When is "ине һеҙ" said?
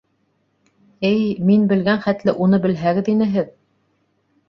3.17-3.57